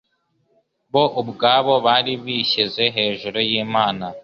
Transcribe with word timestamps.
bo 0.93 1.03
ubwabo 1.21 1.73
bari 1.85 2.13
bishyize 2.25 2.83
hejuru 2.95 3.37
y'Imana. 3.49 4.05